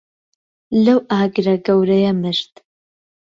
[0.83, 2.53] لەو ئاگرە گەورەیە مرد.